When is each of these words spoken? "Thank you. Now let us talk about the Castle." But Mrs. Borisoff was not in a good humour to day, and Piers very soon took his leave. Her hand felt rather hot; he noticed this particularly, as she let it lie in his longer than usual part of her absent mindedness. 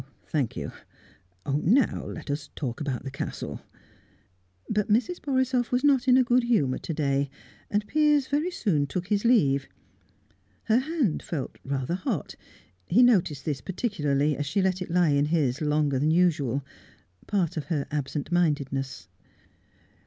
"Thank 0.25 0.57
you. 0.57 0.71
Now 1.45 2.05
let 2.07 2.31
us 2.31 2.49
talk 2.55 2.81
about 2.81 3.03
the 3.03 3.11
Castle." 3.11 3.61
But 4.67 4.87
Mrs. 4.89 5.21
Borisoff 5.21 5.71
was 5.71 5.83
not 5.83 6.07
in 6.07 6.17
a 6.17 6.23
good 6.23 6.45
humour 6.45 6.79
to 6.79 6.91
day, 6.95 7.29
and 7.69 7.85
Piers 7.85 8.25
very 8.27 8.49
soon 8.49 8.87
took 8.87 9.09
his 9.09 9.25
leave. 9.25 9.67
Her 10.63 10.79
hand 10.79 11.21
felt 11.21 11.59
rather 11.63 11.93
hot; 11.93 12.35
he 12.87 13.03
noticed 13.03 13.45
this 13.45 13.61
particularly, 13.61 14.35
as 14.35 14.47
she 14.47 14.59
let 14.63 14.81
it 14.81 14.89
lie 14.89 15.09
in 15.09 15.25
his 15.25 15.61
longer 15.61 15.99
than 15.99 16.09
usual 16.09 16.65
part 17.27 17.55
of 17.55 17.65
her 17.65 17.85
absent 17.91 18.31
mindedness. 18.31 19.07